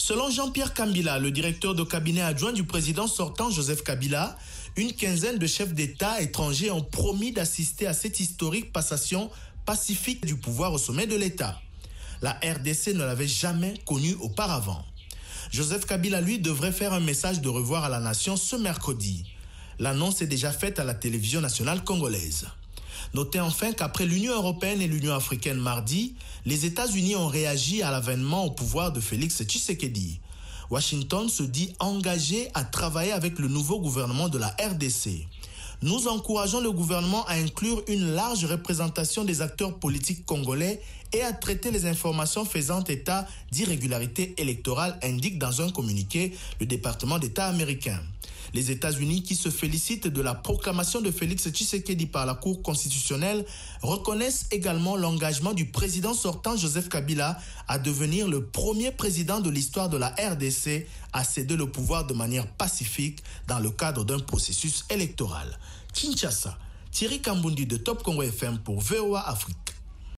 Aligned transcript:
Selon 0.00 0.30
Jean-Pierre 0.30 0.72
Kabila, 0.72 1.18
le 1.18 1.30
directeur 1.30 1.74
de 1.74 1.84
cabinet 1.84 2.22
adjoint 2.22 2.54
du 2.54 2.64
président 2.64 3.06
sortant 3.06 3.50
Joseph 3.50 3.84
Kabila, 3.84 4.34
une 4.76 4.94
quinzaine 4.94 5.36
de 5.36 5.46
chefs 5.46 5.74
d'État 5.74 6.22
étrangers 6.22 6.70
ont 6.70 6.82
promis 6.82 7.32
d'assister 7.32 7.86
à 7.86 7.92
cette 7.92 8.18
historique 8.18 8.72
passation 8.72 9.30
pacifique 9.66 10.24
du 10.24 10.36
pouvoir 10.36 10.72
au 10.72 10.78
sommet 10.78 11.06
de 11.06 11.16
l'État. 11.16 11.60
La 12.22 12.30
RDC 12.42 12.94
ne 12.94 13.04
l'avait 13.04 13.28
jamais 13.28 13.74
connu 13.84 14.14
auparavant. 14.22 14.82
Joseph 15.50 15.84
Kabila, 15.84 16.22
lui, 16.22 16.38
devrait 16.38 16.72
faire 16.72 16.94
un 16.94 17.00
message 17.00 17.42
de 17.42 17.50
revoir 17.50 17.84
à 17.84 17.90
la 17.90 18.00
nation 18.00 18.38
ce 18.38 18.56
mercredi. 18.56 19.26
L'annonce 19.78 20.22
est 20.22 20.26
déjà 20.26 20.50
faite 20.50 20.78
à 20.78 20.84
la 20.84 20.94
télévision 20.94 21.42
nationale 21.42 21.84
congolaise. 21.84 22.46
Notez 23.14 23.40
enfin 23.40 23.72
qu'après 23.72 24.06
l'Union 24.06 24.34
européenne 24.34 24.80
et 24.80 24.86
l'Union 24.86 25.14
africaine 25.14 25.58
mardi, 25.58 26.14
les 26.46 26.66
États-Unis 26.66 27.16
ont 27.16 27.28
réagi 27.28 27.82
à 27.82 27.90
l'avènement 27.90 28.44
au 28.44 28.50
pouvoir 28.50 28.92
de 28.92 29.00
Félix 29.00 29.42
Tshisekedi. 29.42 30.20
Washington 30.70 31.28
se 31.28 31.42
dit 31.42 31.74
engagé 31.80 32.48
à 32.54 32.62
travailler 32.64 33.12
avec 33.12 33.38
le 33.38 33.48
nouveau 33.48 33.80
gouvernement 33.80 34.28
de 34.28 34.38
la 34.38 34.48
RDC. 34.48 35.26
Nous 35.82 36.08
encourageons 36.08 36.60
le 36.60 36.70
gouvernement 36.70 37.24
à 37.24 37.34
inclure 37.34 37.82
une 37.88 38.12
large 38.12 38.44
représentation 38.44 39.24
des 39.24 39.40
acteurs 39.40 39.78
politiques 39.78 40.26
congolais 40.26 40.80
et 41.12 41.22
à 41.22 41.32
traiter 41.32 41.70
les 41.70 41.86
informations 41.86 42.44
faisant 42.44 42.84
état 42.84 43.26
d'irrégularités 43.50 44.34
électorales, 44.36 44.98
indique 45.02 45.38
dans 45.38 45.62
un 45.62 45.70
communiqué 45.70 46.34
le 46.60 46.66
département 46.66 47.18
d'État 47.18 47.46
américain. 47.46 47.98
Les 48.52 48.70
États-Unis, 48.70 49.22
qui 49.22 49.36
se 49.36 49.48
félicitent 49.48 50.08
de 50.08 50.20
la 50.20 50.34
proclamation 50.34 51.00
de 51.00 51.10
Félix 51.10 51.48
Tshisekedi 51.48 52.06
par 52.06 52.26
la 52.26 52.34
Cour 52.34 52.62
constitutionnelle, 52.62 53.44
reconnaissent 53.82 54.46
également 54.50 54.96
l'engagement 54.96 55.52
du 55.52 55.66
président 55.66 56.14
sortant 56.14 56.56
Joseph 56.56 56.88
Kabila 56.88 57.38
à 57.68 57.78
devenir 57.78 58.28
le 58.28 58.44
premier 58.44 58.90
président 58.90 59.40
de 59.40 59.50
l'histoire 59.50 59.88
de 59.88 59.96
la 59.96 60.08
RDC 60.08 60.86
à 61.12 61.24
céder 61.24 61.56
le 61.56 61.70
pouvoir 61.70 62.06
de 62.06 62.14
manière 62.14 62.46
pacifique 62.46 63.22
dans 63.46 63.58
le 63.58 63.70
cadre 63.70 64.04
d'un 64.04 64.18
processus 64.18 64.84
électoral. 64.90 65.58
Kinshasa, 65.92 66.58
Thierry 66.90 67.20
Kambundi 67.20 67.66
de 67.66 67.76
Top 67.76 68.02
Congo 68.02 68.22
FM 68.22 68.58
pour 68.58 68.80
VOA 68.80 69.28
Afrique. 69.28 69.79